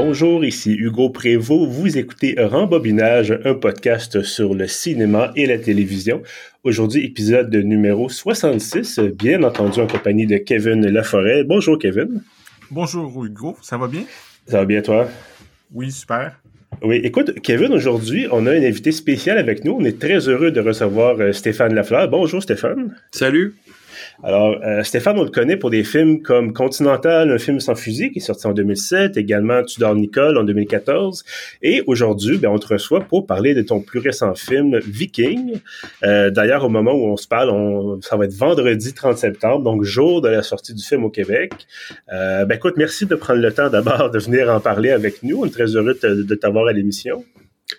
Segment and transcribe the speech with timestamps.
[0.00, 1.72] Bonjour, ici Hugo Prévost.
[1.72, 6.22] Vous écoutez Rembobinage, un podcast sur le cinéma et la télévision.
[6.62, 11.42] Aujourd'hui, épisode numéro 66, bien entendu en compagnie de Kevin Laforêt.
[11.42, 12.22] Bonjour Kevin.
[12.70, 14.02] Bonjour Hugo, ça va bien?
[14.46, 15.08] Ça va bien toi?
[15.74, 16.40] Oui, super.
[16.80, 19.72] Oui, écoute, Kevin, aujourd'hui, on a un invité spécial avec nous.
[19.72, 22.08] On est très heureux de recevoir euh, Stéphane Lafleur.
[22.08, 22.94] Bonjour Stéphane.
[23.10, 23.56] Salut.
[24.24, 28.10] Alors, euh, Stéphane, on le connaît pour des films comme Continental, un film sans fusil
[28.10, 31.24] qui est sorti en 2007, également Tudor Nicole en 2014.
[31.62, 35.60] Et aujourd'hui, ben, on te reçoit pour parler de ton plus récent film, Viking.
[36.02, 39.62] Euh, D'ailleurs, au moment où on se parle, on, ça va être vendredi 30 septembre,
[39.62, 41.52] donc jour de la sortie du film au Québec.
[42.12, 45.42] Euh, ben écoute, merci de prendre le temps d'abord de venir en parler avec nous.
[45.42, 47.24] On est très heureux de, de t'avoir à l'émission.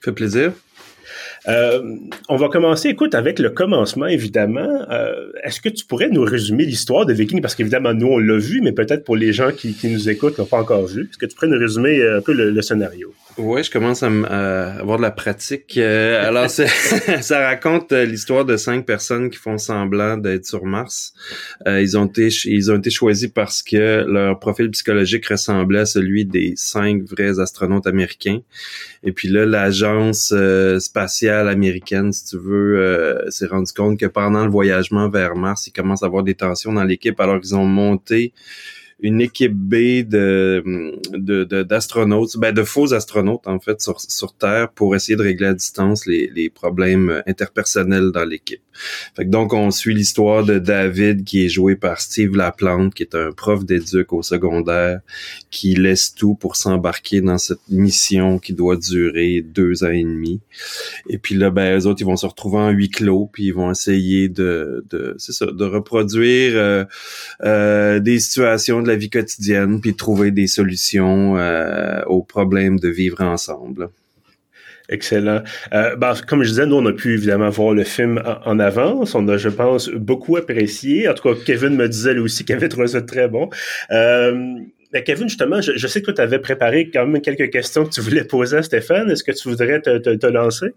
[0.01, 0.53] Fait plaisir.
[1.49, 1.95] Euh,
[2.27, 4.85] on va commencer, écoute, avec le commencement, évidemment.
[4.91, 7.41] Euh, Est-ce que tu pourrais nous résumer l'histoire de Viking?
[7.41, 10.45] Parce qu'évidemment, nous, on l'a vu, mais peut-être pour les gens qui, nous écoutent, n'ont
[10.45, 11.03] pas encore vu.
[11.03, 13.13] Est-ce que tu pourrais nous résumer un peu le, scénario?
[13.37, 14.07] Oui, je commence à,
[14.79, 15.77] avoir de la pratique.
[15.77, 21.13] Euh, alors, ça raconte euh, l'histoire de cinq personnes qui font semblant d'être sur Mars.
[21.65, 25.85] Euh, ils ont été ils ont été choisis parce que leur profil psychologique ressemblait à
[25.85, 28.41] celui des cinq vrais astronautes américains.
[29.03, 30.79] Et puis là, l'agence euh,
[31.39, 35.67] spatiale américaine, si tu veux, euh, s'est rendu compte que pendant le voyagement vers Mars,
[35.67, 37.19] il commence à avoir des tensions dans l'équipe.
[37.19, 38.33] Alors, ils ont monté
[39.01, 40.63] une équipe B de
[41.63, 45.47] d'astronautes, de, ben de faux astronautes en fait sur, sur Terre pour essayer de régler
[45.47, 48.61] à distance les, les problèmes interpersonnels dans l'équipe.
[49.19, 53.31] Donc on suit l'histoire de David qui est joué par Steve Laplante qui est un
[53.31, 54.99] prof d'éduc au secondaire
[55.49, 60.41] qui laisse tout pour s'embarquer dans cette mission qui doit durer deux ans et demi.
[61.07, 63.53] Et puis là ben eux autres ils vont se retrouver en huis clos puis ils
[63.53, 66.83] vont essayer de, de c'est ça de reproduire euh,
[67.43, 72.89] euh, des situations de la vie quotidienne, puis trouver des solutions euh, aux problèmes de
[72.89, 73.89] vivre ensemble.
[74.89, 75.43] Excellent.
[75.71, 78.59] Euh, ben, comme je disais, nous, on a pu évidemment voir le film en, en,
[78.59, 79.13] avance.
[79.13, 81.07] On a, je pense, beaucoup apprécié.
[81.07, 83.49] En tout cas, Kevin me disait lui aussi qu'il avait trouvé ça très bon.
[83.91, 84.55] Euh,
[84.91, 87.91] mais Kevin, justement, je, je sais que tu avais préparé quand même quelques questions que
[87.91, 89.11] tu voulais poser à Stéphane.
[89.11, 90.73] Est-ce que tu voudrais te, te, te lancer?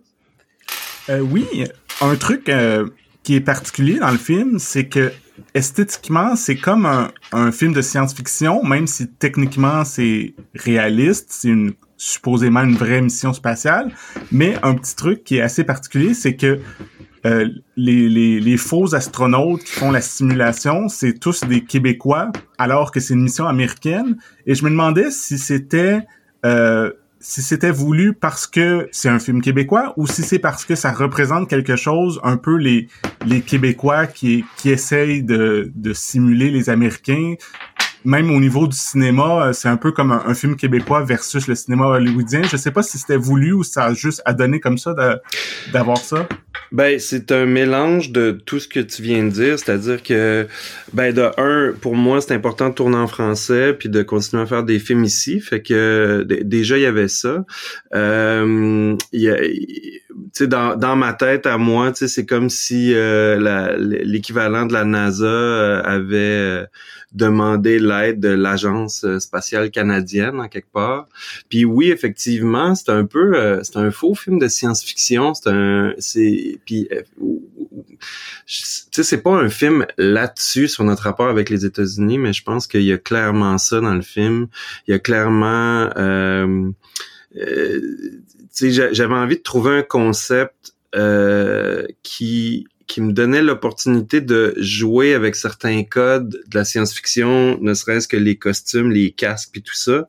[1.09, 1.47] Euh, oui,
[2.01, 2.87] un truc euh,
[3.23, 5.13] qui est particulier dans le film, c'est que
[5.55, 11.73] esthétiquement, c'est comme un, un, film de science-fiction, même si techniquement c'est réaliste, c'est une
[11.97, 13.93] supposément une vraie mission spatiale.
[14.33, 16.59] Mais un petit truc qui est assez particulier, c'est que
[17.25, 22.91] euh, les, les, les, faux astronautes qui font la simulation, c'est tous des Québécois, alors
[22.91, 24.17] que c'est une mission américaine.
[24.47, 26.01] Et je me demandais si c'était
[26.45, 26.91] euh,
[27.23, 30.93] si c'était voulu parce que c'est un film québécois ou si c'est parce que ça
[30.93, 32.89] représente quelque chose, un peu les,
[33.25, 37.35] les Québécois qui, qui essayent de, de simuler les Américains.
[38.05, 41.55] Même au niveau du cinéma, c'est un peu comme un, un, film québécois versus le
[41.55, 42.43] cinéma hollywoodien.
[42.43, 44.93] Je sais pas si c'était voulu ou ça a juste à donner comme ça
[45.73, 46.27] d'avoir ça.
[46.73, 50.47] Ben, c'est un mélange de tout ce que tu viens de dire, c'est-à-dire que,
[50.95, 54.47] ben, de un, pour moi, c'est important de tourner en français puis de continuer à
[54.47, 55.41] faire des films ici.
[55.41, 57.45] Fait que déjà il y avait ça.
[57.95, 60.02] Euh, y a, tu
[60.33, 65.25] sais, dans, dans ma tête à moi, c'est comme si euh, l'équivalent de la NASA
[65.27, 66.67] euh, avait euh,
[67.13, 71.09] demandé l'aide de l'agence spatiale canadienne en quelque part.
[71.49, 75.35] Puis oui, effectivement, c'est un peu, euh, c'est un faux film de science-fiction.
[75.35, 76.89] C'est un, c'est, puis,
[78.47, 78.55] tu
[78.91, 82.67] sais, c'est pas un film là-dessus sur notre rapport avec les États-Unis, mais je pense
[82.67, 84.47] qu'il y a clairement ça dans le film.
[84.87, 86.71] Il y a clairement euh, euh,
[87.35, 95.35] j'avais envie de trouver un concept euh, qui qui me donnait l'opportunité de jouer avec
[95.35, 100.09] certains codes de la science-fiction, ne serait-ce que les costumes, les casques et tout ça.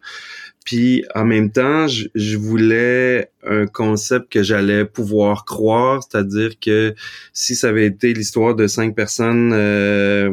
[0.65, 6.93] Puis en même temps, je, je voulais un concept que j'allais pouvoir croire, c'est-à-dire que
[7.31, 10.29] si ça avait été l'histoire de cinq personnes euh,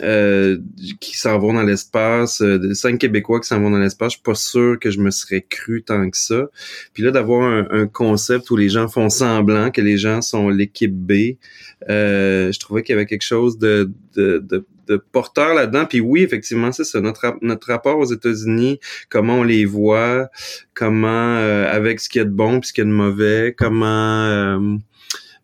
[0.00, 0.58] euh,
[1.00, 4.22] qui s'en vont dans l'espace, euh, cinq Québécois qui s'en vont dans l'espace, je suis
[4.22, 6.46] pas sûr que je me serais cru tant que ça.
[6.94, 10.48] Puis là, d'avoir un, un, concept où les gens font semblant que les gens sont
[10.48, 11.36] l'équipe B,
[11.90, 15.84] euh, je trouvais qu'il y avait quelque chose de, de, de, de porteur là-dedans.
[15.84, 17.00] Puis oui, effectivement, c'est ça.
[17.00, 18.80] Notre, notre rapport aux États-Unis,
[19.10, 20.28] comment on les voit,
[20.74, 22.94] comment euh, avec ce qu'il y a de bon puis ce qu'il y a de
[22.94, 24.76] mauvais, comment euh,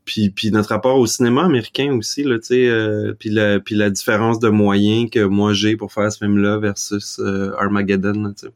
[0.08, 3.74] puis, puis notre rapport au cinéma américain aussi, là, tu sais, euh, puis, la, puis
[3.74, 8.30] la différence de moyens que moi j'ai pour faire ce film-là versus euh, Armageddon, là,
[8.34, 8.52] tu sais.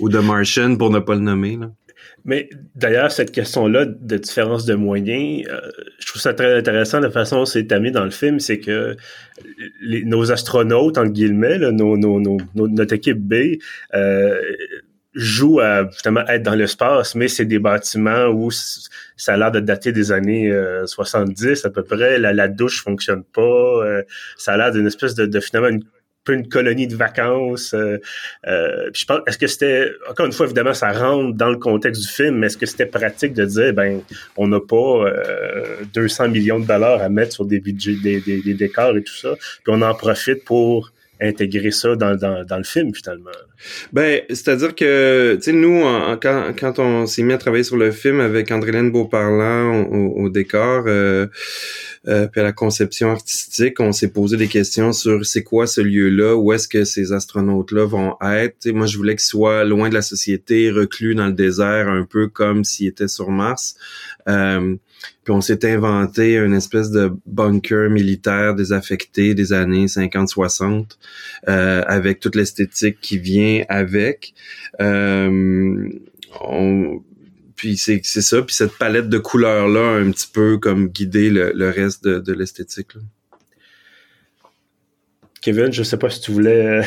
[0.00, 1.70] Ou The Martian, pour ne pas le nommer, là.
[2.26, 5.60] Mais d'ailleurs, cette question-là de différence de moyens, euh,
[5.98, 8.96] je trouve ça très intéressant la façon dont c'est amené dans le film, c'est que
[9.80, 13.58] les, nos astronautes, entre guillemets, là, nos, nos, nos, notre équipe B,
[13.94, 14.38] euh,
[15.16, 19.60] joue à justement être dans l'espace, mais c'est des bâtiments où ça a l'air de
[19.60, 20.52] dater des années
[20.84, 22.18] 70 à peu près.
[22.18, 23.82] La, la douche fonctionne pas.
[24.36, 25.84] ça a l'air d'une espèce de, de finalement une
[26.26, 27.72] peu une colonie de vacances.
[27.72, 27.98] Euh,
[28.46, 32.02] euh, je pense, est-ce que c'était, encore une fois, évidemment, ça rentre dans le contexte
[32.02, 34.02] du film, mais est-ce que c'était pratique de dire, ben,
[34.36, 35.06] on n'a pas
[35.94, 39.02] 200 euh, millions de dollars à mettre sur des budgets, des, des, des, décors et
[39.02, 43.30] tout ça, puis on en profite pour intégrer ça dans, dans, le film finalement.
[43.92, 45.82] Ben, c'est-à-dire que, tu sais, nous,
[46.20, 50.28] quand, quand on s'est mis à travailler sur le film avec André-Hélène Beauparlant au, au
[50.28, 51.26] décor, euh,
[52.08, 55.80] euh, puis à la conception artistique, on s'est posé des questions sur c'est quoi ce
[55.80, 58.70] lieu-là, où est-ce que ces astronautes-là vont être.
[58.70, 62.28] moi, je voulais qu'ils soient loin de la société, reclus dans le désert, un peu
[62.28, 63.76] comme s'ils étaient sur Mars.
[64.28, 64.76] Euh,
[65.24, 70.96] puis on s'est inventé une espèce de bunker militaire désaffecté des années 50-60
[71.48, 74.34] euh, avec toute l'esthétique qui vient avec.
[74.80, 75.88] Euh,
[76.40, 77.02] on,
[77.56, 81.70] puis c'est ça, puis cette palette de couleurs là un petit peu comme guider le,
[81.70, 82.92] reste de, de l'esthétique.
[85.40, 86.82] Kevin, je sais pas si tu voulais euh,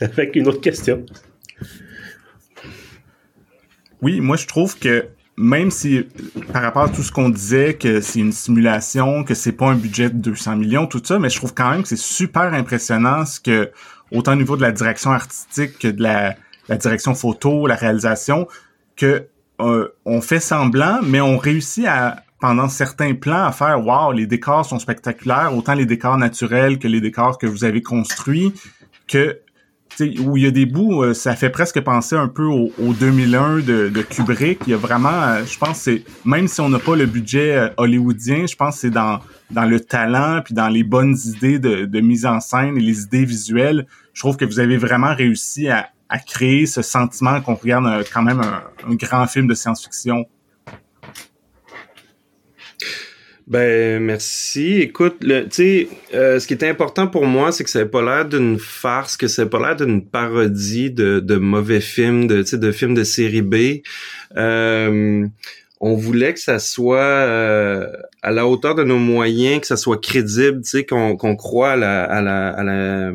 [0.00, 1.06] avec une autre question.
[4.02, 5.06] Oui, moi je trouve que
[5.40, 6.06] même si
[6.52, 9.74] par rapport à tout ce qu'on disait que c'est une simulation, que c'est pas un
[9.74, 13.24] budget de 200 millions, tout ça, mais je trouve quand même que c'est super impressionnant
[13.24, 13.70] ce que
[14.12, 16.34] autant au niveau de la direction artistique que de la,
[16.68, 18.48] la direction photo, la réalisation,
[18.96, 19.28] que
[19.62, 24.26] euh, on fait semblant, mais on réussit à pendant certains plans à faire wow, les
[24.26, 28.52] décors sont spectaculaires, autant les décors naturels que les décors que vous avez construits,
[29.08, 29.38] que
[30.20, 33.58] où il y a des bouts, euh, ça fait presque penser un peu au, 2001
[33.58, 34.60] de, Kubrick.
[34.66, 37.72] Il y a vraiment, euh, je pense, c'est même si on n'a pas le budget
[37.76, 39.20] hollywoodien, je pense que c'est dans
[39.50, 43.86] le talent puis dans les bonnes idées de, mise en scène et les idées visuelles.
[44.12, 45.90] Je trouve que vous avez vraiment réussi à,
[46.26, 50.26] créer ce sentiment qu'on regarde euh, quand même un, grand film de science-fiction.
[53.50, 54.76] Ben merci.
[54.76, 58.00] Écoute, tu sais, euh, ce qui est important pour moi, c'est que ça n'a pas
[58.00, 62.44] l'air d'une farce, que ça n'a pas l'air d'une parodie de, de mauvais films, de,
[62.56, 63.82] de films de série B.
[64.36, 65.26] Euh,
[65.80, 67.24] on voulait que ça soit
[68.22, 71.76] à la hauteur de nos moyens, que ça soit crédible, tu sais, qu'on croit à
[71.76, 73.12] la, à la, à la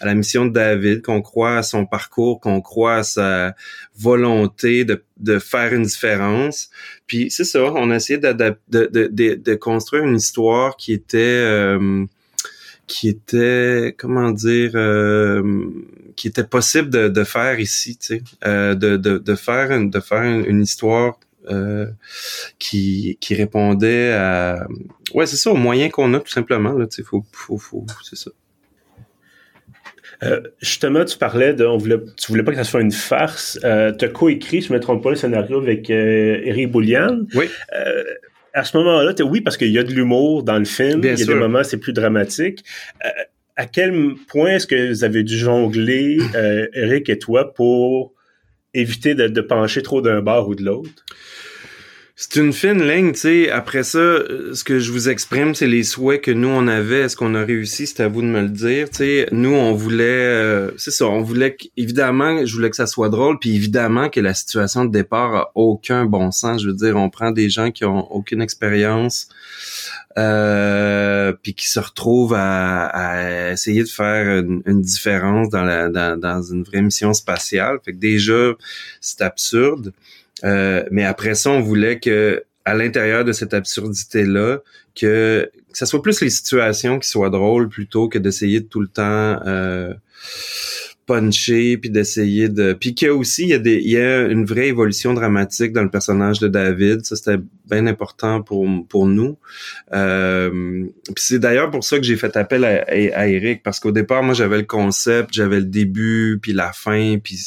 [0.00, 3.54] à la mission de David, qu'on croit à son parcours, qu'on croit à sa
[3.96, 6.70] volonté de, de faire une différence.
[7.06, 12.04] Puis c'est ça, on a essayé de, de, de, construire une histoire qui était euh,
[12.86, 15.42] qui était comment dire euh,
[16.16, 19.90] qui était possible de, de faire ici, tu sais, euh, de, de, de faire une,
[19.90, 21.18] de faire une, histoire
[22.58, 24.66] qui, qui répondait à
[25.12, 27.02] ouais c'est ça aux moyens qu'on a tout simplement là tu sais.
[27.02, 28.30] Faut faut faut c'est ça
[30.24, 33.58] euh, justement, tu parlais de, on voulait, tu voulais pas que ça soit une farce.
[33.64, 37.20] Euh, tu as coécrit, je me trompe pas, le scénario avec euh, Eric Boulian.
[37.34, 37.46] Oui.
[37.74, 38.04] Euh,
[38.52, 41.00] à ce moment-là, oui, parce qu'il y a de l'humour dans le film.
[41.02, 42.64] il y a des moments, c'est plus dramatique.
[43.56, 46.18] à quel point est-ce que vous avez dû jongler,
[46.72, 48.14] Eric et toi, pour
[48.72, 51.04] éviter de, de pencher trop d'un bord ou de l'autre?
[52.26, 53.50] C'est une fine ligne, tu sais.
[53.50, 57.02] Après ça, euh, ce que je vous exprime, c'est les souhaits que nous on avait.
[57.02, 57.86] Est-ce qu'on a réussi?
[57.86, 58.88] C'est à vous de me le dire.
[58.88, 62.86] Tu sais, nous on voulait, euh, c'est ça, on voulait évidemment, je voulais que ça
[62.86, 66.62] soit drôle, puis évidemment que la situation de départ a aucun bon sens.
[66.62, 69.28] Je veux dire, on prend des gens qui ont aucune expérience,
[70.16, 76.80] euh, puis qui se retrouvent à, essayer de faire une, différence dans dans une vraie
[76.80, 77.80] mission spatiale.
[77.84, 78.54] Fait que déjà,
[79.02, 79.92] c'est absurde.
[80.44, 84.58] Euh, mais après ça, on voulait que à l'intérieur de cette absurdité-là,
[84.94, 88.80] que, que ce soit plus les situations qui soient drôles plutôt que d'essayer de tout
[88.80, 89.92] le temps euh,
[91.06, 93.98] puncher puis d'essayer de puis qu'il y a aussi il y a des il y
[93.98, 97.04] a une vraie évolution dramatique dans le personnage de David.
[97.04, 99.36] Ça c'était bien important pour pour nous.
[99.92, 103.92] Euh, puis c'est d'ailleurs pour ça que j'ai fait appel à, à, Eric parce qu'au
[103.92, 107.38] départ moi j'avais le concept j'avais le début puis la fin puis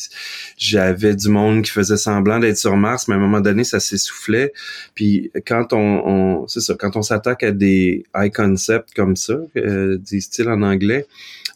[0.58, 3.80] j'avais du monde qui faisait semblant d'être sur Mars mais à un moment donné ça
[3.80, 4.54] s'essoufflait.
[4.94, 9.38] Puis quand on, on c'est ça quand on s'attaque à des high concepts comme ça
[9.58, 11.08] euh, disent-ils en anglais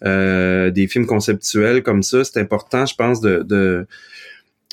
[0.04, 3.88] des films conceptuels comme ça, c'est important, je pense, de, de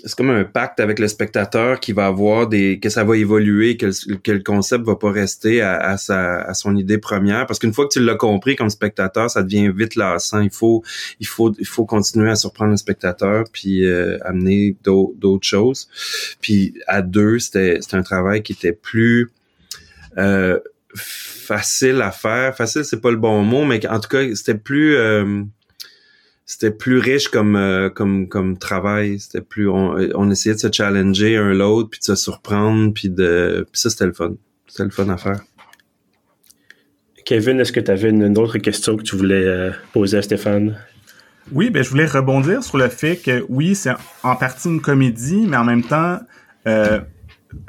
[0.05, 3.77] c'est comme un pacte avec le spectateur qui va avoir des que ça va évoluer
[3.77, 7.47] que le, que le concept va pas rester à, à, sa à son idée première.
[7.47, 10.41] Parce qu'une fois que tu l'as compris comme spectateur ça devient vite lassant.
[10.41, 10.85] Il faut
[11.21, 15.89] il faut il faut continuer à surprendre le spectateur puis euh, amener d'autres choses.
[16.41, 19.31] Puis à deux c'était c'était un travail qui était plus
[20.17, 20.61] euh,
[21.49, 22.55] facile à faire.
[22.55, 24.97] Facile, c'est pas le bon mot, mais en tout cas, c'était plus...
[24.97, 25.43] Euh,
[26.45, 29.21] c'était plus riche comme euh, comme comme travail.
[29.21, 33.11] C'était plus on, on, essayait de se challenger un l'autre, puis de se surprendre, puis
[33.11, 34.33] de puis ça c'était le fun.
[34.67, 35.41] C'était le fun à faire.
[37.27, 40.79] Kevin, est-ce que tu avais une, autre question que tu voulais euh, poser à Stéphane?
[41.53, 45.45] Oui, ben je voulais rebondir sur le fait que oui, c'est en partie une comédie,
[45.47, 46.19] mais en même temps,
[46.67, 47.01] euh,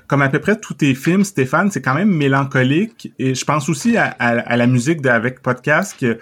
[0.08, 3.14] comme à peu près tous tes films, Stéphane, c'est quand même mélancolique.
[3.20, 6.20] Et je pense aussi à, la musique d'Avec Podcast que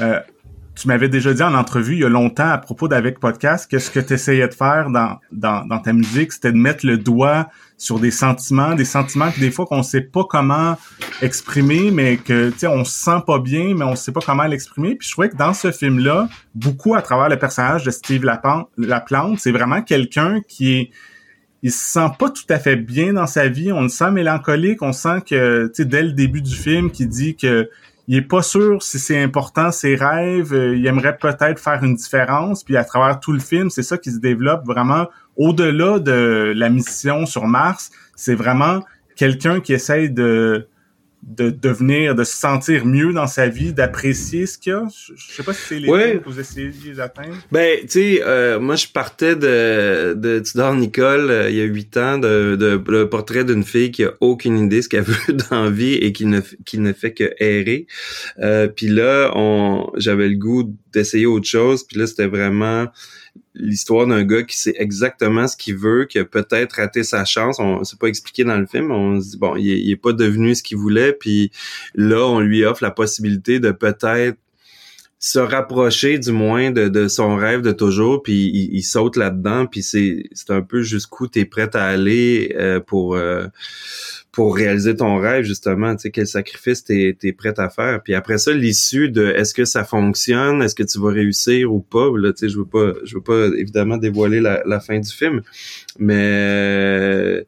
[0.00, 0.20] euh,
[0.74, 3.78] tu m'avais déjà dit en entrevue il y a longtemps à propos d'Avec Podcast que
[3.78, 7.48] ce que tu essayais de faire dans, ta musique, c'était de mettre le doigt
[7.78, 10.76] sur des sentiments, des sentiments que des fois qu'on sait pas comment
[11.22, 14.44] exprimer, mais que tu sais on se sent pas bien, mais on sait pas comment
[14.44, 14.96] l'exprimer.
[14.96, 19.38] Puis je trouvais que dans ce film-là, beaucoup à travers le personnage de Steve Laplante,
[19.38, 20.90] c'est vraiment quelqu'un qui est
[21.66, 23.72] il se sent pas tout à fait bien dans sa vie.
[23.72, 24.82] On le sent mélancolique.
[24.82, 27.68] On sent que, tu sais, dès le début du film, qui dit que
[28.06, 30.54] il est pas sûr si c'est important ses rêves.
[30.54, 32.62] Euh, il aimerait peut-être faire une différence.
[32.62, 36.68] Puis à travers tout le film, c'est ça qui se développe vraiment au-delà de la
[36.68, 37.90] mission sur Mars.
[38.14, 38.84] C'est vraiment
[39.16, 40.68] quelqu'un qui essaye de
[41.22, 44.86] de devenir, de se sentir mieux dans sa vie, d'apprécier ce qu'il y a?
[45.16, 46.20] Je, sais pas si c'est les ouais.
[46.22, 47.36] que vous essayez d'atteindre.
[47.50, 51.64] Ben, tu sais, euh, moi je partais de, de Tudor Nicole euh, il y a
[51.64, 55.34] huit ans, de, de, le portrait d'une fille qui a aucune idée ce qu'elle veut
[55.50, 57.86] dans la vie et qui ne, qui ne fait que errer.
[58.38, 61.84] Euh, puis là, on, j'avais le goût d'essayer autre chose.
[61.86, 62.86] Puis là, c'était vraiment
[63.54, 67.58] l'histoire d'un gars qui sait exactement ce qu'il veut, qui a peut-être raté sa chance.
[67.58, 68.90] On s'est pas expliqué dans le film.
[68.90, 71.12] On se dit bon, il est, pas devenu ce qu'il voulait.
[71.12, 71.50] Puis
[71.94, 74.38] là, on lui offre la possibilité de peut-être
[75.26, 80.22] se rapprocher du moins de, son rêve de toujours puis il, saute là-dedans puis c'est
[80.30, 83.48] c'est un peu jusqu'où tu es prêt à aller euh, pour euh,
[84.30, 88.02] pour réaliser ton rêve, justement, tu sais, quel sacrifice t'es es prêt à faire.
[88.02, 91.80] Puis après ça, l'issue de est-ce que ça fonctionne, est-ce que tu vas réussir ou
[91.80, 95.00] pas, là, tu sais, je veux pas, je veux pas évidemment dévoiler la, la fin
[95.00, 95.40] du film,
[95.98, 97.46] mais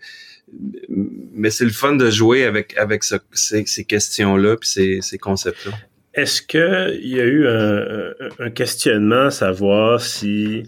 [1.34, 5.18] mais c'est le fun de jouer avec avec ce, ces, ces questions-là puis ces, ces
[5.18, 5.72] concepts-là.
[6.18, 10.64] Est-ce que il y a eu un, questionnement à savoir si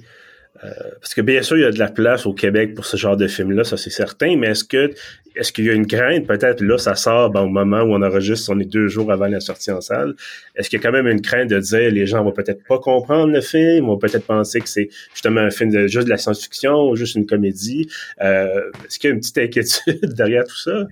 [0.62, 0.69] euh,
[1.00, 3.16] parce que bien sûr, il y a de la place au Québec pour ce genre
[3.16, 4.92] de film-là, ça c'est certain, mais est-ce que
[5.35, 8.52] est-ce qu'il y a une crainte, peut-être là, ça sort au moment où on enregistre,
[8.52, 10.14] on est deux jours avant la sortie en salle.
[10.54, 12.78] Est-ce qu'il y a quand même une crainte de dire les gens vont peut-être pas
[12.78, 16.19] comprendre le film, vont peut-être penser que c'est justement un film de juste de la
[16.19, 17.88] science-fiction ou juste une comédie?
[18.21, 20.87] Euh, est-ce qu'il y a une petite inquiétude derrière tout ça?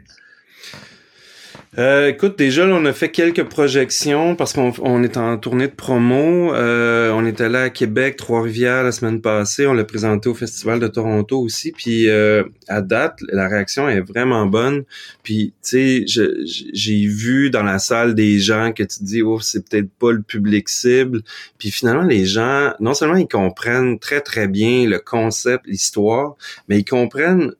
[1.77, 5.73] Euh, écoute, déjà, on a fait quelques projections parce qu'on on est en tournée de
[5.73, 6.55] promo.
[6.55, 9.67] Euh, on était là à Québec, Trois-Rivières la semaine passée.
[9.67, 11.73] On l'a présenté au Festival de Toronto aussi.
[11.73, 14.85] Puis euh, à date, la réaction est vraiment bonne.
[15.23, 16.31] Puis, tu sais,
[16.73, 20.23] j'ai vu dans la salle des gens que tu dis, oh, c'est peut-être pas le
[20.23, 21.21] public cible.
[21.59, 26.35] Puis finalement, les gens, non seulement ils comprennent très, très bien le concept, l'histoire,
[26.69, 27.53] mais ils comprennent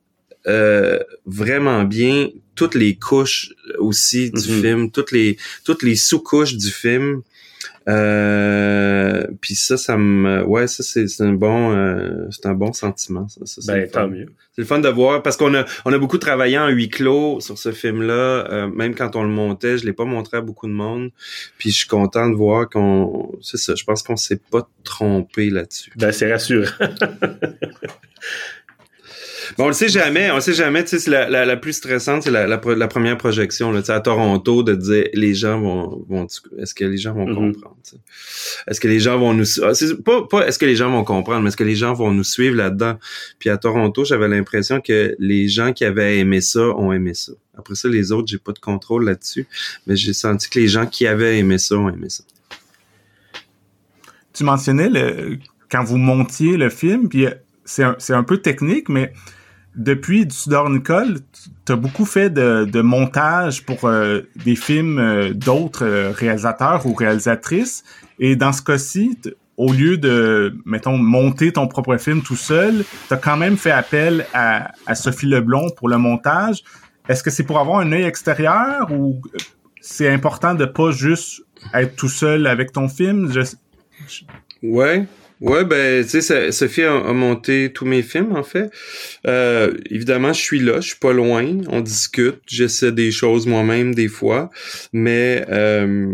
[0.47, 4.61] euh, vraiment bien toutes les couches aussi du mhm.
[4.61, 7.21] film, toutes les toutes les sous-couches du film.
[7.87, 13.27] Euh, puis ça, ça me, ouais, ça c'est un bon, euh, c'est un bon sentiment.
[13.27, 14.27] Ça, ben tant mieux.
[14.53, 17.39] C'est le fun de voir parce qu'on a on a beaucoup travaillé en huis clos
[17.39, 18.13] sur ce film-là.
[18.51, 21.09] Euh, même quand on le montait, je l'ai pas montré à beaucoup de monde.
[21.57, 23.73] Puis je suis content de voir qu'on, c'est ça.
[23.75, 25.91] Je pense qu'on s'est pas trompé là-dessus.
[25.95, 26.69] Ben c'est rassurant.
[29.57, 30.83] Bon, on le sait jamais, on le sait jamais.
[30.83, 34.63] Tu sais, la, la, la, plus stressante, c'est la, la, première projection là, à Toronto
[34.63, 36.27] de dire les gens vont, vont
[36.57, 37.53] est-ce que les gens vont mm-hmm.
[37.53, 37.77] comprendre
[38.67, 39.71] Est-ce que les gens vont nous, ah,
[40.03, 42.23] pas, pas est-ce que les gens vont comprendre, mais est-ce que les gens vont nous
[42.23, 42.97] suivre là-dedans?
[43.39, 47.33] Puis à Toronto, j'avais l'impression que les gens qui avaient aimé ça ont aimé ça.
[47.57, 49.47] Après ça, les autres, j'ai pas de contrôle là-dessus,
[49.85, 52.23] mais j'ai senti que les gens qui avaient aimé ça ont aimé ça.
[54.33, 55.37] Tu mentionnais le,
[55.69, 57.27] quand vous montiez le film, puis
[57.65, 59.13] c'est un, un peu technique, mais
[59.75, 61.19] depuis Tudor Nicole,
[61.65, 66.93] tu as beaucoup fait de, montage pour euh, des films euh, d'autres euh, réalisateurs ou
[66.93, 67.83] réalisatrices.
[68.19, 69.17] Et dans ce cas-ci,
[69.57, 73.71] au lieu de, mettons, monter ton propre film tout seul, tu as quand même fait
[73.71, 76.63] appel à, Sophie Leblon pour le montage.
[77.07, 79.21] Est-ce que c'est pour avoir un œil extérieur ou
[79.81, 81.41] c'est important de pas juste
[81.73, 83.31] être tout seul avec ton film?
[84.61, 85.07] Ouais,
[85.41, 88.69] Ouais, ben, tu sais, Sophie a, monté tous mes films, en fait.
[89.25, 93.95] Euh, évidemment, je suis là, je suis pas loin, on discute, j'essaie des choses moi-même
[93.95, 94.49] des fois,
[94.91, 96.13] mais euh,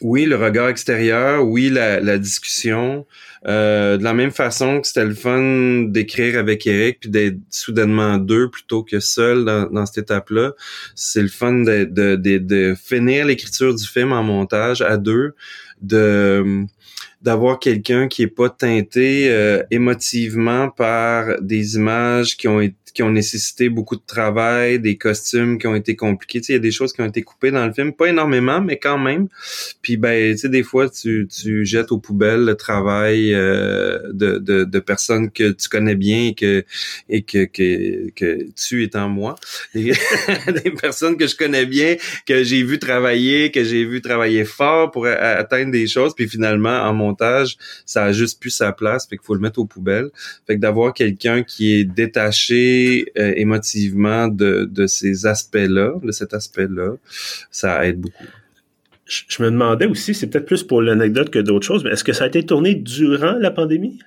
[0.00, 3.06] oui, le regard extérieur, oui, la, la discussion.
[3.46, 8.16] Euh, de la même façon que c'était le fun d'écrire avec Eric puis d'être soudainement
[8.16, 10.52] deux plutôt que seul dans, dans cette étape-là.
[10.94, 15.34] C'est le fun de, de, de, de finir l'écriture du film en montage à deux,
[15.80, 16.66] de
[17.22, 23.02] d'avoir quelqu'un qui est pas teinté euh, émotivement par des images qui ont été qui
[23.02, 26.40] ont nécessité beaucoup de travail, des costumes qui ont été compliqués.
[26.40, 28.06] Tu sais, il y a des choses qui ont été coupées dans le film, pas
[28.06, 29.26] énormément, mais quand même.
[29.82, 34.38] Puis ben, tu sais, des fois, tu, tu jettes aux poubelles le travail euh, de,
[34.38, 36.64] de, de, personnes que tu connais bien et que
[37.08, 39.34] et que que, que tu étant moi,
[39.74, 39.92] des,
[40.80, 41.96] personnes que je connais bien,
[42.26, 46.82] que j'ai vu travailler, que j'ai vu travailler fort pour atteindre des choses, puis finalement
[46.82, 50.10] en montage, ça a juste plus sa place, fait qu'il faut le mettre aux poubelles.
[50.46, 52.83] Fait que d'avoir quelqu'un qui est détaché
[53.18, 56.92] euh, émotivement de, de ces aspects-là, de cet aspect-là,
[57.50, 58.24] ça aide beaucoup.
[59.06, 62.14] Je, me demandais aussi, c'est peut-être plus pour l'anecdote que d'autres choses, mais est-ce que
[62.14, 63.98] ça a été tourné durant la pandémie?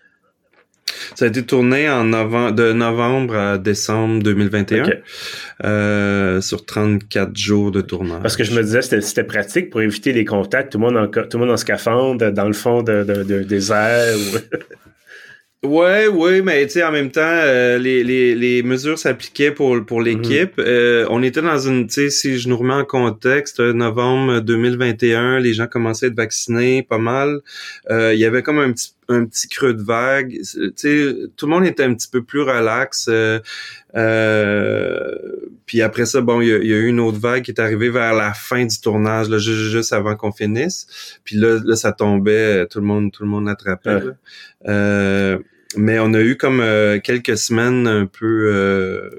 [1.16, 4.90] Ça a été tourné en novembre, de novembre à décembre 2021
[5.64, 8.22] euh, sur 34 jours de tournage.
[8.22, 10.98] Parce que je me disais c'était c'était pratique pour éviter les contacts, tout le monde
[10.98, 14.16] en tout le monde en scaphandre dans le fond de, de, de désert.
[15.68, 19.86] Ouais, oui, mais tu sais, en même temps, euh, les, les, les mesures s'appliquaient pour,
[19.86, 20.06] pour mhm.
[20.06, 20.54] l'équipe.
[20.60, 24.40] Euh, on était dans une, tu sais, si je nous remets en contexte, euh, novembre
[24.40, 27.42] 2021, les gens commençaient à être vaccinés pas mal.
[27.90, 30.32] il y avait comme un petit un petit creux de vague.
[30.32, 33.10] Tu sais, tout le monde était un petit peu plus relax.
[35.66, 38.14] puis après ça, bon, il y, a, eu une autre vague qui est arrivée vers
[38.14, 41.20] la fin du tournage, là, juste, juste avant qu'on finisse.
[41.24, 44.02] Puis là, là, ça tombait, tout le monde, tout le monde attrapait.
[44.68, 45.38] Euh,
[45.76, 49.10] mais on a eu comme euh, quelques semaines un peu euh,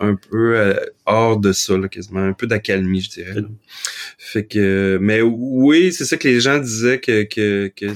[0.00, 0.74] un, peu euh,
[1.06, 3.42] hors de ça, là, quasiment, un peu d'accalmie, je dirais.
[4.18, 7.86] Fait que mais oui, c'est ça que les gens disaient que, que, que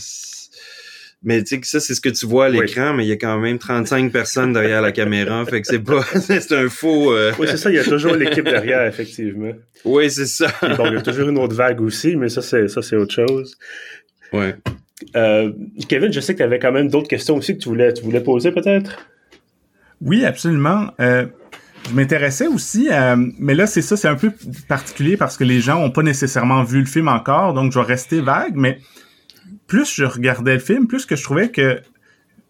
[1.25, 3.13] mais tu sais que ça, c'est ce que tu vois à l'écran, mais il y
[3.13, 7.15] a quand même 35 personnes derrière la caméra, fait que c'est pas, c'est un faux.
[7.39, 9.53] Oui, c'est ça, il y a toujours l'équipe derrière, effectivement.
[9.85, 10.53] Oui, c'est ça.
[10.77, 13.15] bon, il y a toujours une autre vague aussi, mais ça, c'est ça, c'est autre
[13.15, 13.57] chose.
[14.33, 14.57] Ouais.
[15.17, 15.53] Euh,
[15.89, 18.03] Kevin, je sais que tu avais quand même d'autres questions aussi que tu voulais, tu
[18.03, 18.97] voulais poser peut-être?
[20.01, 20.89] Oui, absolument.
[21.01, 21.27] Euh,
[21.89, 22.89] je m'intéressais aussi,
[23.39, 24.33] mais là c'est ça, c'est un peu
[24.69, 27.85] particulier parce que les gens ont pas nécessairement vu le film encore, donc je vais
[27.85, 28.55] rester vague.
[28.55, 28.79] Mais
[29.67, 31.81] plus je regardais le film, plus que je trouvais que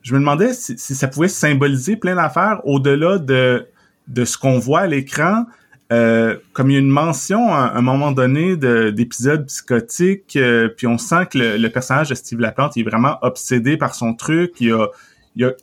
[0.02, 3.66] je me demandais si, ça pouvait symboliser plein d'affaires au-delà de
[4.08, 5.46] de ce qu'on voit à l'écran.
[5.92, 10.86] Euh, comme il y a une mention à un moment donné d'épisodes psychotiques, euh, puis
[10.86, 14.54] on sent que le, personnage de Steve Laplante est vraiment obsédé par son truc.
[14.60, 14.88] Il a,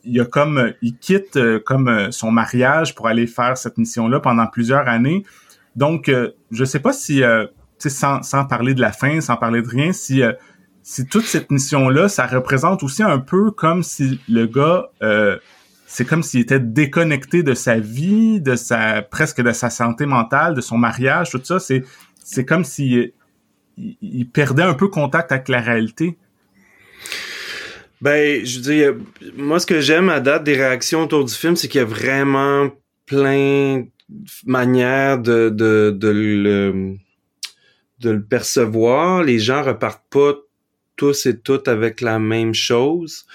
[0.03, 4.45] il a, comme il quitte euh, comme son mariage pour aller faire cette mission-là pendant
[4.45, 5.23] plusieurs années.
[5.75, 6.11] Donc,
[6.51, 7.23] je sais pas si,
[7.79, 10.21] sans, sans parler de la fin, sans parler de rien, si
[10.81, 14.89] si toute cette mission-là, ça représente aussi un peu comme si le gars
[15.91, 20.53] c'est comme s'il était déconnecté de sa vie, de sa presque de sa santé mentale,
[20.53, 21.59] de son mariage, tout ça.
[21.59, 21.83] C'est
[22.23, 23.11] c'est comme s'il
[23.75, 26.15] il, perdait un peu contact avec la réalité.
[28.01, 28.83] Ben, je dis,
[29.35, 31.87] moi, ce que j'aime à date des réactions autour du film, c'est qu'il y a
[31.87, 32.69] vraiment
[33.07, 36.97] plein de manières de, de, de, le,
[37.99, 39.23] de le percevoir.
[39.23, 40.35] Les gens repartent pas
[40.97, 43.25] tous et toutes avec la même chose.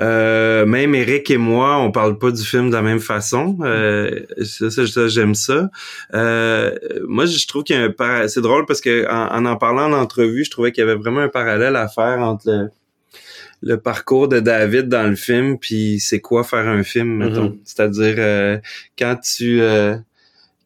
[0.00, 3.58] Euh, même Eric et moi, on parle pas du film de la même façon.
[3.62, 5.70] Euh, ça, j'aime ça.
[6.14, 6.74] Euh,
[7.06, 9.96] moi, je trouve qu'il y a un c'est drôle parce que en, en, parlant en
[9.96, 12.68] entrevue, je trouvais qu'il y avait vraiment un parallèle à faire entre le,
[13.62, 17.50] le parcours de David dans le film puis c'est quoi faire un film, mettons.
[17.50, 17.60] Mm-hmm.
[17.64, 18.58] C'est-à-dire euh,
[18.98, 19.60] quand tu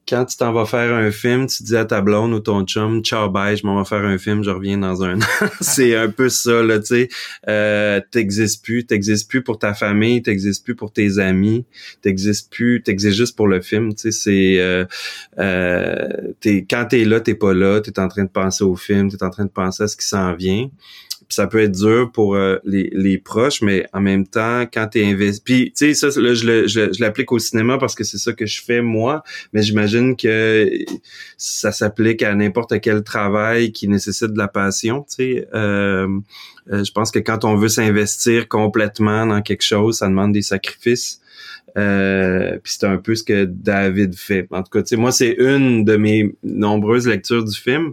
[0.08, 3.02] quand tu t'en vas faire un film, tu dis à ta blonde ou ton chum,
[3.02, 5.48] ciao bye, je m'en vais faire un film, je reviens dans un an.
[5.60, 7.08] c'est un peu ça, là, tu sais.
[7.48, 11.66] Euh, t'existes plus, t'existes plus pour ta famille, t'existes plus pour tes amis,
[12.00, 14.10] t'existes plus, t'existes juste pour le film, tu sais.
[14.10, 14.86] C'est, euh,
[15.38, 16.08] euh,
[16.40, 19.22] t'es, quand t'es là, t'es pas là, t'es en train de penser au film, t'es
[19.22, 20.68] en train de penser à ce qui s'en vient
[21.28, 25.00] ça peut être dur pour euh, les, les, proches, mais en même temps, quand tu
[25.00, 25.42] es investi...
[25.44, 28.62] Puis, tu sais, ça, là, je, l'applique au cinéma parce que c'est ça que je
[28.62, 30.70] fais, moi, mais j'imagine que
[31.36, 35.48] ça s'applique à n'importe quel travail qui nécessite de la passion, tu sais.
[35.54, 36.08] Euh,
[36.72, 40.42] euh, je pense que quand on veut s'investir complètement dans quelque chose, ça demande des
[40.42, 41.20] sacrifices.
[41.76, 44.46] Euh, puis c'est un peu ce que David fait.
[44.50, 47.92] En tout cas, tu sais, moi, c'est une de mes nombreuses lectures du film.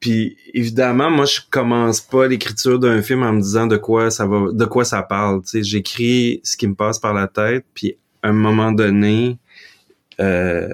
[0.00, 4.26] Puis évidemment, moi je commence pas l'écriture d'un film en me disant de quoi ça
[4.26, 5.42] va, de quoi ça parle.
[5.42, 9.38] Tu sais, j'écris ce qui me passe par la tête, puis à un moment donné,
[10.20, 10.68] euh,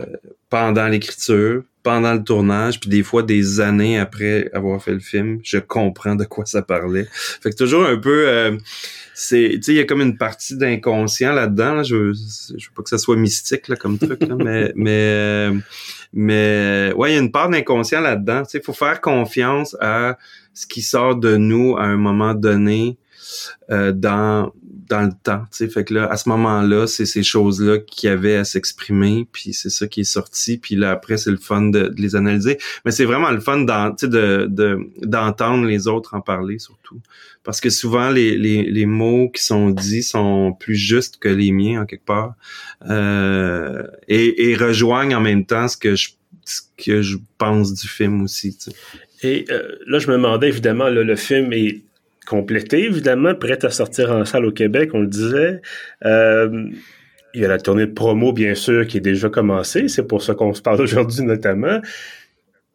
[0.49, 5.39] pendant l'écriture, pendant le tournage, puis des fois des années après avoir fait le film,
[5.45, 7.07] je comprends de quoi ça parlait.
[7.11, 8.57] Fait que toujours un peu, euh,
[9.15, 11.85] c'est, tu sais, il y a comme une partie d'inconscient là-dedans.
[11.85, 15.53] Je, veux, je veux pas que ça soit mystique là, comme truc, là, mais mais
[16.13, 18.45] mais ouais, il y a une part d'inconscient là-dedans.
[18.45, 20.19] Sais, faut faire confiance à
[20.55, 22.97] ce qui sort de nous à un moment donné
[23.71, 24.53] euh, dans
[24.89, 25.45] dans le temps.
[25.51, 29.27] Tu sais, fait que là, à ce moment-là, c'est ces choses-là qui avaient à s'exprimer,
[29.33, 30.59] puis c'est ça qui est sorti.
[30.59, 32.59] Puis là, après, c'est le fun de, les analyser.
[32.85, 37.01] Mais c'est vraiment le fun de, d'entendre les autres en parler, surtout.
[37.45, 41.53] Parce que souvent, les, les, les, mots qui sont dits sont plus justes que les
[41.53, 42.35] miens, en quelque part.
[42.89, 46.11] Euh, et, et rejoignent en même temps ce que je
[46.49, 48.57] ce que je pense du film aussi.
[48.57, 48.77] Tu sais.
[49.23, 51.83] Et euh, là, je me demandais, évidemment, le film est
[52.27, 55.63] complété, évidemment, prête à sortir en salle au Québec, on le disait.
[56.05, 56.69] Euh,
[57.35, 59.89] il y a la tournée de promo, bien sûr, qui est déjà commencée.
[59.89, 61.81] C'est pour ça qu'on se parle aujourd'hui, notamment.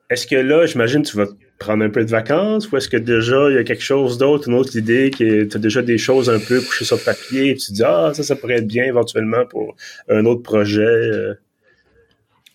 [0.09, 3.49] Est-ce que là, j'imagine, tu vas prendre un peu de vacances ou est-ce que déjà
[3.49, 6.29] il y a quelque chose d'autre, une autre idée, que tu as déjà des choses
[6.29, 8.83] un peu couchées sur papier et tu te dis, ah, ça, ça pourrait être bien
[8.83, 9.75] éventuellement pour
[10.09, 10.81] un autre projet?
[10.81, 11.35] Euh?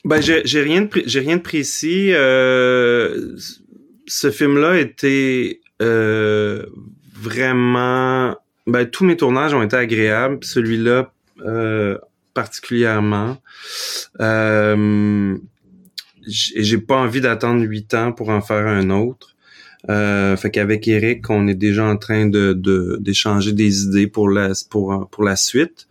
[0.05, 2.13] Ben, j'ai rien de précis.
[2.13, 3.37] Euh,
[4.07, 8.37] ce film-là était vraiment,
[8.67, 10.39] ben, tous mes tournages ont été agréables.
[10.43, 11.13] Celui-là,
[11.45, 11.99] euh,
[12.35, 13.39] particulièrement.
[14.21, 15.37] Euh,
[16.27, 19.36] j'ai pas envie d'attendre huit ans pour en faire un autre.
[19.89, 22.53] Euh, fait qu'avec Eric, on est déjà en train de
[23.01, 25.87] d'échanger des idées pour la pour pour la suite.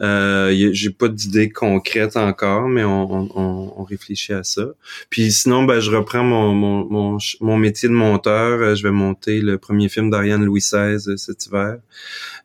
[0.00, 4.66] Euh, J'ai pas d'idées concrètes encore, mais on, on, on, réfléchit à ça.
[5.10, 8.60] Puis sinon, ben je reprends mon mon, mon, mon métier de monteur.
[8.60, 11.78] Euh, je vais monter le premier film d'Ariane Louis XVI euh, cet hiver,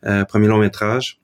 [0.06, 1.20] euh, premier long métrage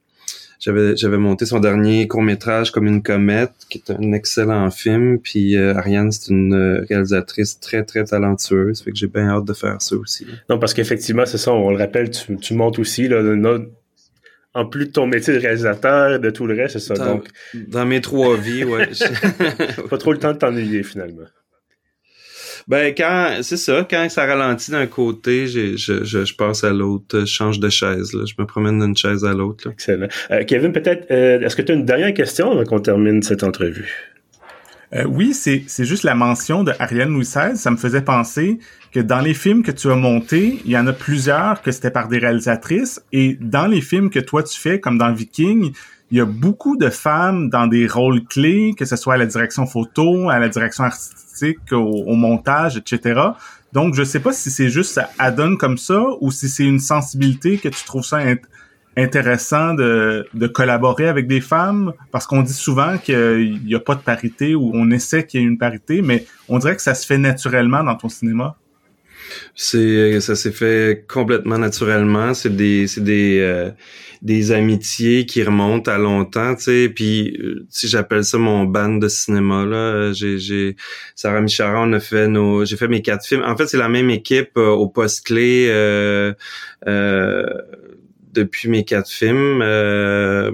[0.60, 5.19] j'avais j'avais monté son dernier court métrage comme une comète qui est un excellent film.
[5.19, 8.82] Puis euh, Ariane c'est une euh, réalisatrice très très talentueuse.
[8.82, 10.28] Fait que j'ai bien hâte de faire ça aussi.
[10.50, 13.22] Non parce qu'effectivement c'est ça on le rappelle tu, tu montes aussi là
[14.56, 16.93] en plus de ton métier de réalisateur de tout le reste c'est ça.
[16.95, 18.89] Dans, donc dans mes trois vies ouais.
[19.89, 21.26] Pas trop le temps de t'ennuyer finalement
[22.69, 27.21] ben quand c'est ça, quand ça ralentit d'un côté, je, je, je, passe à l'autre,
[27.21, 28.13] je change de chaise.
[28.13, 28.25] Là.
[28.25, 29.69] Je me promène d'une chaise à l'autre.
[29.71, 30.08] Excellent.
[30.29, 33.43] Euh, Kevin, peut-être, euh, est-ce que tu as une dernière question avant qu'on termine cette
[33.43, 34.09] entrevue?
[34.93, 37.56] Euh, oui, c'est, c'est juste la mention de Ariane Louis XVI.
[37.56, 38.60] Ça me faisait penser
[38.91, 41.91] que dans les films que tu as montés, il y en a plusieurs que c'était
[41.91, 43.02] par des réalisatrices.
[43.12, 45.73] Et dans les films que toi tu fais, comme dans Viking,
[46.12, 49.28] il y a beaucoup de femmes dans des rôles clés, que ce soit à la
[49.28, 53.21] direction photo, à la direction artistique au, montage, etc.
[53.73, 56.80] Donc, je sais pas si c'est juste ça adonne comme ça ou si c'est une
[56.80, 58.21] sensibilité que tu trouves ça
[58.97, 64.02] intéressant de, collaborer avec des femmes parce qu'on dit souvent qu'il n'y a pas de
[64.02, 67.06] parité ou on essaie qu'il y ait une parité, mais on dirait que ça se
[67.06, 68.56] fait naturellement dans ton cinéma.
[69.56, 72.34] C'est ça s'est fait complètement naturellement.
[72.34, 73.69] C'est des c'est des euh,
[74.21, 76.91] des amitiés qui remontent à longtemps, tu sais.
[76.93, 80.75] Puis, euh, si j'appelle ça mon band de cinéma là, j'ai, j'ai
[81.15, 83.43] Sarah Michara, on a fait nos, j'ai fait mes quatre films.
[83.45, 86.34] En fait, c'est la même équipe euh, au poste clé euh,
[88.33, 89.61] depuis mes quatre films.
[89.61, 90.51] Euh,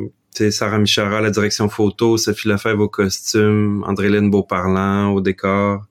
[0.52, 5.86] Sarah Michara, la direction photo, Sophie Lefebvre au costume, André-Lynne Beauparlant au décor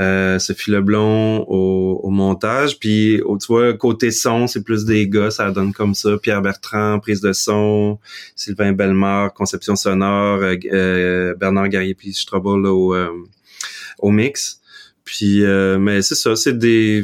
[0.00, 2.78] euh, Sophie Leblon au, au montage.
[2.78, 6.16] Puis, tu vois, côté son, c'est plus des gars, ça donne comme ça.
[6.18, 7.98] Pierre Bertrand, prise de son.
[8.36, 10.38] Sylvain Bellemare, conception sonore.
[10.42, 13.10] Euh, euh Bernard Garrier puis Strobel au, euh,
[13.98, 14.60] au mix.
[15.04, 15.42] Puis,
[15.80, 17.02] mais c'est ça, c'est des...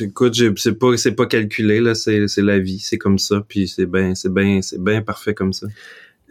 [0.00, 3.86] Écoute, c'est pas c'est pas calculé là, c'est la vie, c'est comme ça, puis c'est
[3.86, 5.66] bien c'est bien c'est bien parfait comme ça.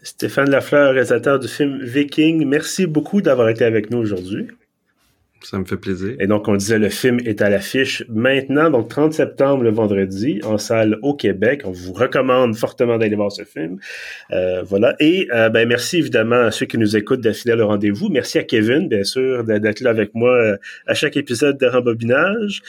[0.01, 4.47] Stéphane Lafleur, réalisateur du film Viking, merci beaucoup d'avoir été avec nous aujourd'hui.
[5.43, 6.15] Ça me fait plaisir.
[6.19, 10.39] Et donc, on disait, le film est à l'affiche maintenant, donc 30 septembre, le vendredi,
[10.45, 11.63] en salle au Québec.
[11.65, 13.77] On vous recommande fortement d'aller voir ce film.
[14.31, 14.95] Euh, voilà.
[15.01, 18.07] Et euh, ben, merci évidemment à ceux qui nous écoutent d'affiler le rendez-vous.
[18.07, 22.61] Merci à Kevin, bien sûr, d'être là avec moi euh, à chaque épisode de Rembobinage.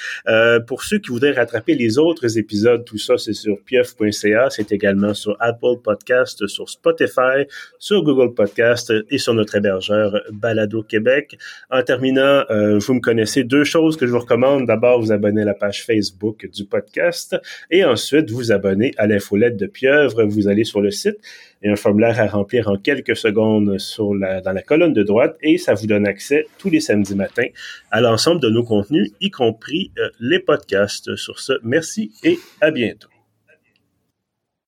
[0.67, 4.51] Pour ceux qui voudraient rattraper les autres épisodes, tout ça, c'est sur pieuf.ca.
[4.51, 7.47] C'est également sur Apple Podcast, sur Spotify,
[7.79, 11.39] sur Google Podcast et sur notre hébergeur Balado Québec.
[11.71, 13.45] En terminant, euh, vous me connaissez.
[13.45, 14.67] Deux choses que je vous recommande.
[14.67, 17.37] D'abord, vous abonner à la page Facebook du podcast
[17.71, 20.25] et ensuite vous abonner à l'infolette de Pieuvre.
[20.25, 21.17] Vous allez sur le site
[21.63, 25.75] et un formulaire à remplir en quelques secondes dans la colonne de droite et ça
[25.75, 27.49] vous donne accès tous les samedis matins
[27.91, 31.17] à l'ensemble de nos contenus, y compris euh, les podcasts.
[31.17, 33.14] Sur ce, merci et à bientôt.